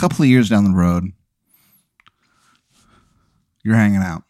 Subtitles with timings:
[0.00, 1.12] couple of years down the road,
[3.62, 4.22] you're hanging out.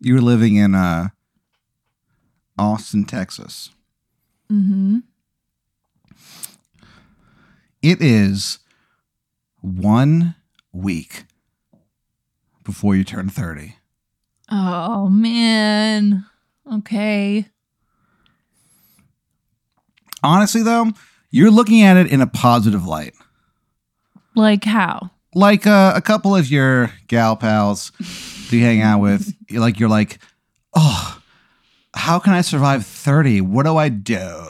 [0.00, 1.10] You're living in uh,
[2.58, 3.70] Austin, Texas.
[4.50, 4.98] Mm-hmm.
[7.82, 8.58] It is
[9.60, 10.34] one
[10.72, 11.22] week
[12.64, 13.76] before you turn 30.
[14.50, 16.26] Oh man.
[16.72, 17.46] Okay.
[20.24, 20.90] Honestly, though,
[21.30, 23.14] you're looking at it in a positive light.
[24.36, 25.10] Like how?
[25.34, 27.90] Like uh, a couple of your gal pals
[28.50, 30.18] you hang out with, you're like you're like,
[30.74, 31.20] oh,
[31.94, 33.40] how can I survive 30?
[33.40, 34.44] What do I do?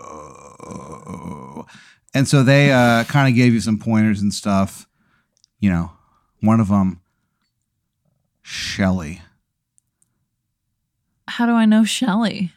[2.12, 4.88] And so they uh, kind of gave you some pointers and stuff.
[5.60, 5.92] You know,
[6.40, 7.00] one of them,
[8.42, 9.22] Shelly.
[11.28, 12.52] How do I know Shelly?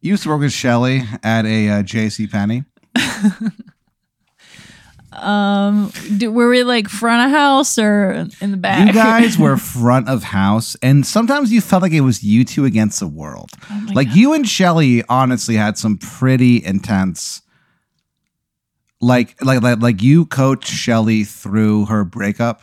[0.00, 2.26] You used to work with Shelly at a uh, J.C.
[2.26, 2.64] Penney.
[5.14, 8.86] Um, do, were we like front of house or in the back?
[8.86, 12.64] You guys were front of house, and sometimes you felt like it was you two
[12.64, 13.50] against the world.
[13.70, 14.16] Oh like God.
[14.16, 17.42] you and Shelly honestly had some pretty intense.
[19.00, 22.62] Like, like, like, like you coached Shelly through her breakup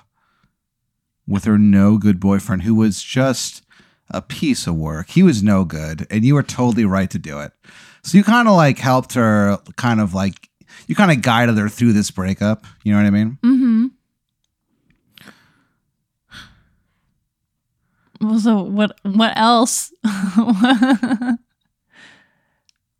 [1.27, 3.63] with her no good boyfriend, who was just
[4.09, 5.09] a piece of work.
[5.09, 7.53] He was no good, and you were totally right to do it.
[8.03, 10.49] So you kind of like helped her, kind of like
[10.87, 12.65] you kind of guided her through this breakup.
[12.83, 13.37] You know what I mean?
[13.43, 13.87] Mm-hmm.
[18.21, 18.97] Well, so what?
[19.03, 19.91] What else?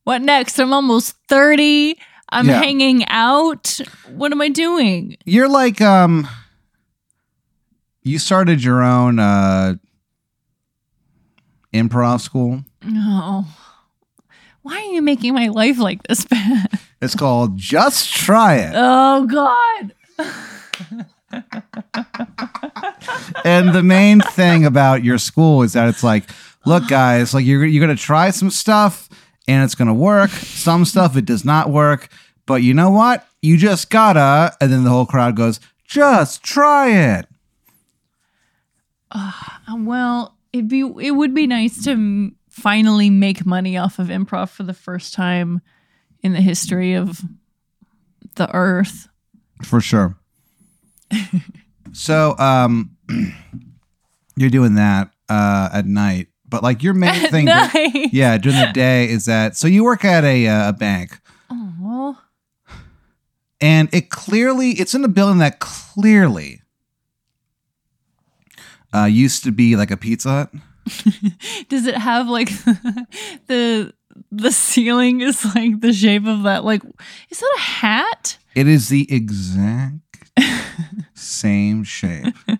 [0.03, 0.59] what next?
[0.59, 1.97] I'm almost thirty.
[2.29, 2.61] I'm Yeah.
[2.61, 3.79] hanging out.
[4.13, 5.17] What am I doing?
[5.25, 6.27] You're like um
[8.03, 9.75] you started your own uh
[11.73, 12.63] improv school.
[12.83, 13.45] Oh,
[14.63, 16.67] why are you making my life like this bad?
[17.01, 18.73] It's called Just Try It.
[18.75, 19.93] Oh God.
[23.43, 26.29] And the main thing about your school is that it's like,
[26.65, 29.09] look guys, like you're you're going to try some stuff
[29.47, 30.29] and it's going to work.
[30.29, 32.09] Some stuff it does not work,
[32.45, 33.25] but you know what?
[33.41, 37.25] You just gotta and then the whole crowd goes, "Just try it."
[39.11, 44.07] Ah, well, it'd be it would be nice to m- finally make money off of
[44.07, 45.61] improv for the first time
[46.21, 47.21] in the history of
[48.35, 49.07] the earth.
[49.63, 50.17] For sure.
[51.91, 52.95] so, um,
[54.35, 58.09] you're doing that uh, at night, but like your main At thing, night.
[58.13, 59.55] yeah, during the day is that.
[59.57, 62.17] So you work at a uh, a bank, Oh,
[63.59, 66.61] and it clearly it's in a building that clearly
[68.93, 70.53] uh, used to be like a Pizza Hut.
[71.69, 72.49] does it have like
[73.47, 73.93] the
[74.31, 76.63] the ceiling is like the shape of that?
[76.63, 76.83] Like,
[77.29, 78.37] is that a hat?
[78.55, 80.31] It is the exact
[81.13, 82.35] same shape.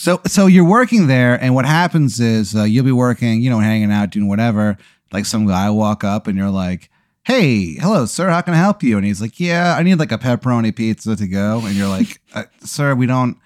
[0.00, 3.58] So, so you're working there, and what happens is uh, you'll be working, you know,
[3.58, 4.78] hanging out, doing whatever.
[5.12, 6.88] Like some guy walk up, and you're like,
[7.22, 8.30] "Hey, hello, sir.
[8.30, 11.16] How can I help you?" And he's like, "Yeah, I need like a pepperoni pizza
[11.16, 13.36] to go." And you're like, uh, "Sir, we don't.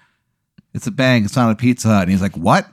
[0.73, 1.25] It's a bank.
[1.25, 2.69] It's not a Pizza Hut." And he's like, "What?"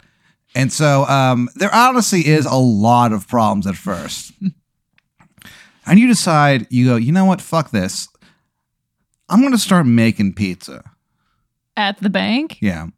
[0.54, 4.32] And so um, there honestly is a lot of problems at first.
[5.86, 7.40] and you decide, you go, you know what?
[7.40, 8.08] Fuck this.
[9.28, 10.82] I'm going to start making pizza.
[11.76, 12.58] At the bank?
[12.60, 12.88] Yeah.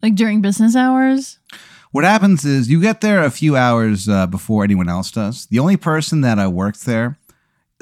[0.00, 1.38] Like during business hours?
[1.90, 5.46] What happens is you get there a few hours uh, before anyone else does.
[5.46, 7.18] The only person that I worked there.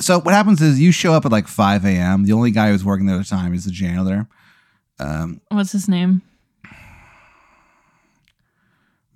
[0.00, 2.24] So what happens is you show up at like 5 a.m.
[2.24, 4.28] The only guy who's working there at the time is the janitor,
[4.98, 6.22] um, What's his name?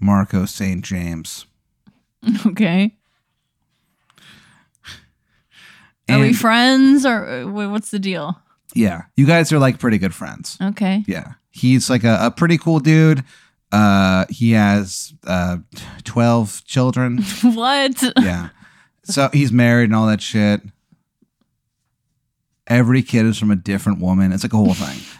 [0.00, 0.84] Marco St.
[0.84, 1.46] James.
[2.46, 2.96] Okay.
[6.08, 8.40] Are we friends or uh, what's the deal?
[8.74, 10.56] Yeah, you guys are like pretty good friends.
[10.60, 11.04] Okay.
[11.06, 13.24] Yeah, he's like a, a pretty cool dude.
[13.72, 15.58] Uh, he has uh,
[16.04, 17.18] 12 children.
[17.42, 18.02] what?
[18.20, 18.50] yeah.
[19.04, 20.62] So he's married and all that shit.
[22.66, 24.32] Every kid is from a different woman.
[24.32, 25.00] It's like a whole thing.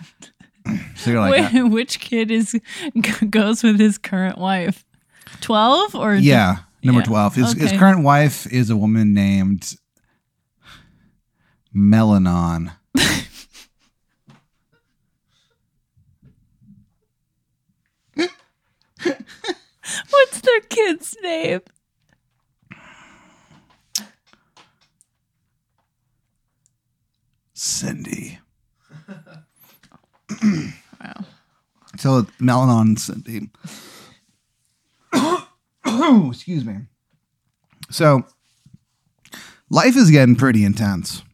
[0.97, 2.59] so you're like, Wait, which kid is
[3.31, 4.85] goes with his current wife?
[5.41, 7.07] Twelve or yeah, number Yeah.
[7.07, 7.35] 12.
[7.35, 9.75] His, his current wife is a woman named
[11.75, 12.73] Melanon.
[20.11, 21.61] What's their kid's name?
[27.55, 28.39] Cindy.
[31.01, 31.25] Wow.
[32.07, 33.51] So Melanon and Cindy.
[36.31, 36.77] Excuse me.
[37.91, 38.25] So
[39.71, 41.25] life is getting pretty intense.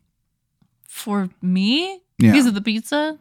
[0.89, 2.31] for me Yeah.
[2.33, 3.19] because of the pizza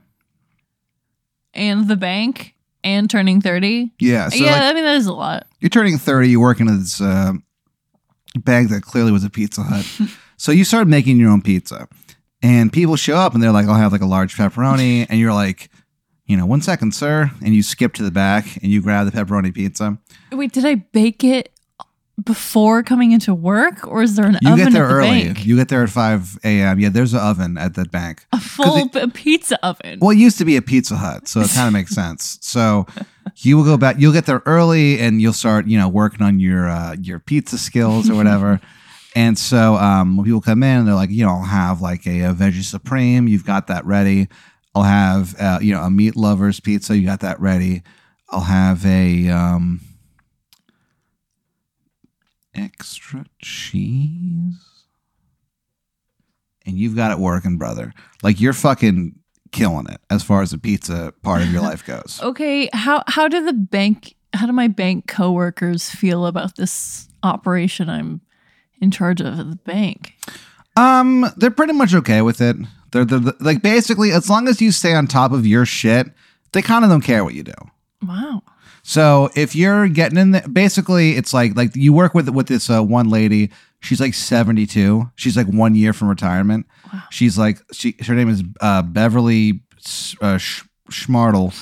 [1.53, 2.53] and the bank
[2.85, 3.91] and turning 30.
[3.99, 4.29] Yeah.
[4.29, 5.45] So yeah, like, I mean, that is a lot.
[5.59, 7.33] you're turning 30, you're working at this uh,
[8.39, 9.85] bank that clearly was a Pizza Hut.
[10.37, 11.89] so you started making your own pizza.
[12.41, 15.05] And people show up and they're like, I'll have like a large pepperoni.
[15.09, 15.69] And you're like,
[16.31, 17.29] you know, one second, sir.
[17.43, 19.97] And you skip to the back and you grab the pepperoni pizza.
[20.31, 21.51] Wait, did I bake it
[22.23, 25.07] before coming into work or is there an You oven You get there the early.
[25.23, 25.45] bank?
[25.45, 26.79] You get there at 5 a.m.
[26.79, 28.25] Yeah, there's an oven at that bank.
[28.31, 29.99] A full it- pizza oven.
[30.01, 32.37] Well, it used to be a Pizza Hut, so it kind of makes sense.
[32.41, 32.85] So
[33.37, 33.95] you will go back.
[33.99, 37.57] You'll get there early, and you'll start, you know, working on your uh, your pizza
[37.57, 38.59] skills or whatever.
[39.15, 42.21] and so um, when people come in, they're like, you know, I'll have like a,
[42.21, 43.27] a veggie supreme.
[43.27, 44.27] You've got that ready.
[44.73, 46.97] I'll have, uh, you know, a meat lovers pizza.
[46.97, 47.83] You got that ready.
[48.29, 49.81] I'll have a um,
[52.55, 54.55] extra cheese.
[56.65, 57.93] And you've got it working, brother.
[58.23, 59.15] Like you're fucking
[59.51, 62.19] killing it as far as the pizza part of your life goes.
[62.31, 67.89] Okay, how how do the bank how do my bank coworkers feel about this operation
[67.89, 68.21] I'm
[68.79, 70.15] in charge of at the bank?
[70.77, 72.55] Um, they're pretty much okay with it.
[72.91, 76.07] They're, they're like basically as long as you stay on top of your shit,
[76.51, 77.53] they kind of don't care what you do.
[78.05, 78.43] Wow.
[78.83, 82.69] So if you're getting in there, basically it's like like you work with with this
[82.69, 83.51] uh, one lady.
[83.79, 85.09] She's like 72.
[85.15, 86.67] She's like one year from retirement.
[86.91, 87.03] Wow.
[87.09, 89.61] She's like she her name is uh, Beverly
[90.21, 91.53] uh, Sch- Schmartle,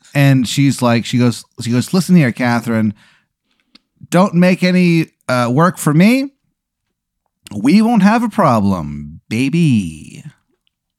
[0.14, 2.94] and she's like she goes she goes listen here, Katherine.
[4.10, 6.32] Don't make any uh, work for me.
[7.56, 10.24] We won't have a problem, baby.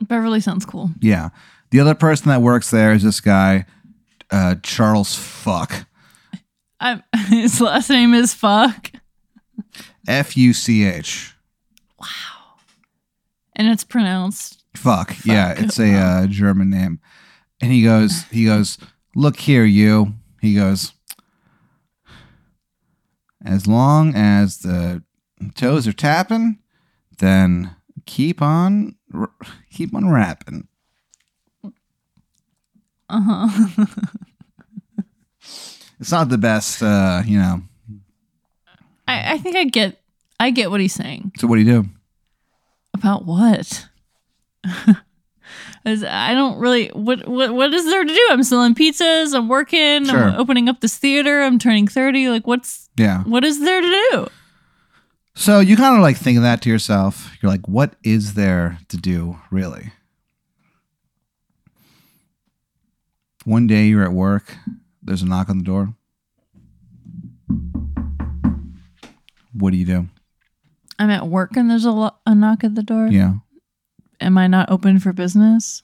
[0.01, 0.89] Beverly sounds cool.
[0.99, 1.29] Yeah.
[1.71, 3.65] The other person that works there is this guy,
[4.31, 5.87] uh, Charles Fuck.
[6.79, 8.91] I'm, his last name is fuck
[10.07, 11.33] F U C H.
[11.99, 12.07] Wow.
[13.55, 15.15] And it's pronounced Fuck.
[15.25, 16.99] Yeah, it's a uh, German name.
[17.61, 18.77] And he goes, he goes,
[19.15, 20.13] look here, you.
[20.41, 20.93] He goes,
[23.43, 25.03] as long as the
[25.55, 26.59] toes are tapping,
[27.19, 27.75] then
[28.05, 29.31] keep on, r-
[29.71, 30.67] keep on rapping.
[33.09, 33.85] uh-huh.
[35.99, 37.61] It's not the best, uh, you know.
[39.07, 39.97] I, I think I get
[40.39, 41.31] I get what he's saying.
[41.37, 41.89] So what do you do?
[42.93, 43.87] About what?
[44.65, 48.27] I don't really what what what is there to do?
[48.31, 50.23] I'm selling pizzas, I'm working, Sure.
[50.23, 52.29] I'm opening up this theater, I'm turning 30.
[52.29, 53.23] Like what's Yeah.
[53.23, 54.27] what is there to do?
[55.35, 57.29] So you kind of like think of that to yourself.
[57.41, 59.91] You're like, what is there to do, really?
[63.43, 64.55] One day you're at work,
[65.03, 65.93] there's a knock on the door.
[69.53, 70.07] What do you do?
[70.97, 73.07] I'm at work and there's a, lo- a knock at the door.
[73.07, 73.35] Yeah.
[74.21, 75.83] Am I not open for business?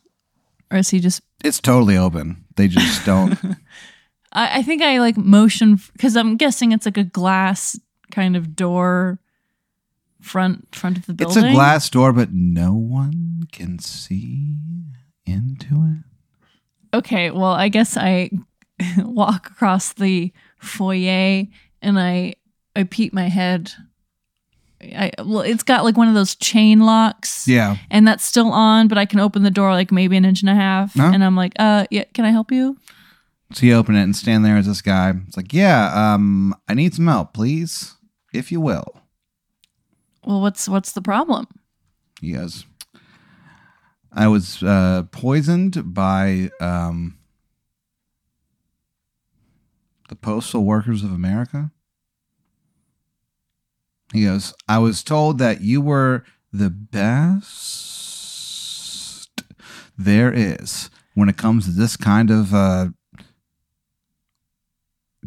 [0.71, 2.45] Or is he just It's totally open.
[2.55, 3.37] They just don't.
[4.31, 7.77] I, I think I like motion because I'm guessing it's like a glass
[8.11, 9.19] kind of door
[10.21, 11.43] front front of the building.
[11.43, 14.55] it's a glass door, but no one can see
[15.25, 16.97] into it.
[16.97, 18.31] Okay, well, I guess I
[18.97, 21.45] walk across the foyer
[21.81, 22.35] and I
[22.75, 23.71] I peek my head.
[24.81, 27.47] I well, it's got like one of those chain locks.
[27.47, 27.77] Yeah.
[27.89, 30.49] And that's still on, but I can open the door like maybe an inch and
[30.49, 30.95] a half.
[30.97, 32.77] And I'm like, uh, yeah, can I help you?
[33.53, 35.13] So you open it and stand there as this guy.
[35.27, 37.95] It's like, yeah, um, I need some help, please,
[38.33, 39.00] if you will.
[40.25, 41.47] Well, what's what's the problem?
[42.19, 42.65] He goes,
[44.11, 47.17] I was uh, poisoned by um,
[50.09, 51.71] the Postal Workers of America.
[54.13, 57.71] He goes, I was told that you were the best
[59.97, 62.87] there is when it comes to this kind of uh,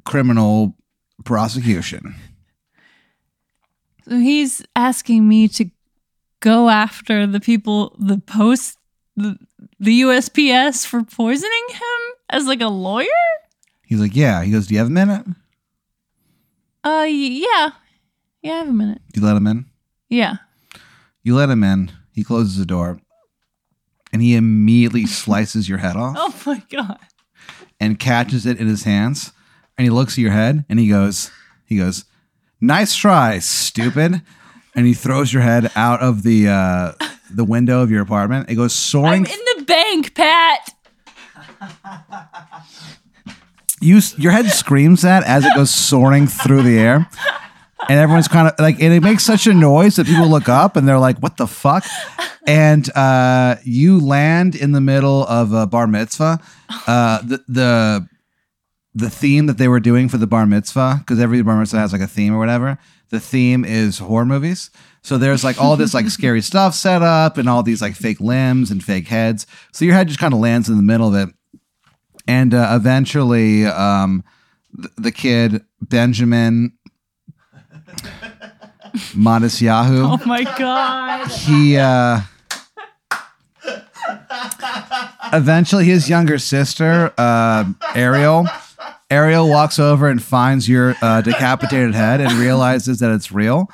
[0.04, 0.76] criminal
[1.24, 2.14] prosecution.
[4.08, 5.70] So he's asking me to
[6.40, 8.76] go after the people, the post,
[9.16, 9.38] the,
[9.80, 13.06] the USPS for poisoning him as like a lawyer?
[13.86, 14.42] He's like, Yeah.
[14.42, 15.24] He goes, Do you have a minute?
[16.82, 17.70] Uh, yeah.
[18.42, 19.00] Yeah, I have a minute.
[19.14, 19.64] You let him in?
[20.10, 20.36] Yeah.
[21.22, 21.90] You let him in.
[22.12, 23.00] He closes the door,
[24.12, 26.98] and he immediately slices your head off Oh my God.
[27.80, 29.32] and catches it in his hands.
[29.78, 31.30] And he looks at your head and he goes,
[31.64, 32.04] he goes,
[32.66, 34.22] "Nice try, stupid."
[34.76, 36.92] And he throws your head out of the uh,
[37.30, 38.50] the window of your apartment.
[38.50, 39.26] It goes soaring.
[39.26, 40.74] I'm in the bank, Pat.
[43.80, 47.08] you your head screams that as it goes soaring through the air.
[47.88, 50.76] and everyone's kind of like, and it makes such a noise that people look up
[50.76, 51.84] and they're like, "What the fuck?"
[52.46, 56.40] And uh, you land in the middle of a bar mitzvah.
[56.86, 58.08] Uh, the the
[58.94, 61.92] the theme that they were doing for the bar mitzvah, because every bar mitzvah has
[61.92, 62.78] like a theme or whatever.
[63.10, 64.70] The theme is horror movies.
[65.02, 68.20] So there's like all this like scary stuff set up and all these like fake
[68.20, 69.46] limbs and fake heads.
[69.72, 71.34] So your head just kind of lands in the middle of it.
[72.26, 74.24] And uh, eventually, um,
[74.76, 76.72] th- the kid, Benjamin
[79.14, 81.28] Modest Yahoo, Oh my god.
[81.30, 82.20] he uh
[85.32, 88.46] eventually his younger sister uh ariel
[89.14, 93.70] ariel walks over and finds your uh, decapitated head and realizes that it's real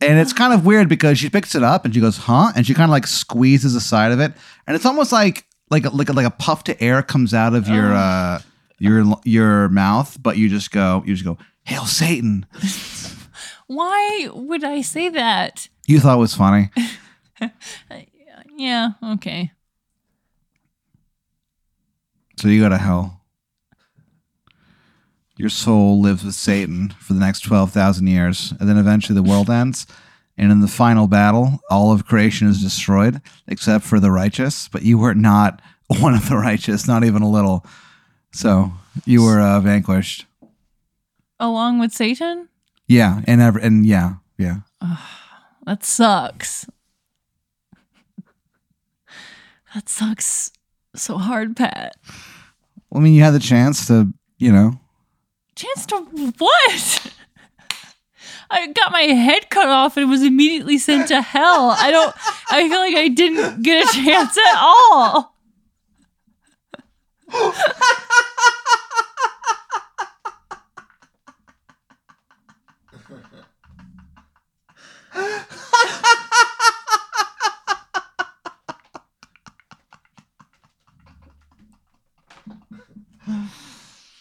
[0.00, 2.66] and it's kind of weird because she picks it up and she goes huh and
[2.66, 4.32] she kind of like squeezes the side of it
[4.66, 7.54] and it's almost like like a, like a, like a puff to air comes out
[7.54, 8.40] of your uh
[8.78, 12.46] your your mouth but you just go you just go hail satan
[13.68, 15.68] Why would I say that?
[15.86, 16.70] you thought it was funny
[18.56, 19.52] Yeah, okay.
[22.38, 23.15] So you go to hell.
[25.36, 29.50] Your soul lives with Satan for the next 12,000 years, and then eventually the world
[29.50, 29.86] ends.
[30.38, 34.68] And in the final battle, all of creation is destroyed except for the righteous.
[34.68, 35.60] But you were not
[36.00, 37.64] one of the righteous, not even a little.
[38.32, 38.72] So
[39.04, 40.26] you were uh, vanquished.
[41.38, 42.48] Along with Satan?
[42.88, 44.60] Yeah, and ever and yeah, yeah.
[45.66, 46.66] That sucks.
[49.74, 50.52] That sucks
[50.94, 51.96] so hard, Pat.
[52.88, 54.80] Well, I mean, you had the chance to, you know.
[55.56, 55.96] Chance to
[56.36, 57.12] what?
[58.50, 61.70] I got my head cut off and was immediately sent to hell.
[61.70, 62.14] I don't
[62.50, 65.32] I feel like I didn't get a chance at all.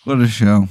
[0.06, 0.68] What a show.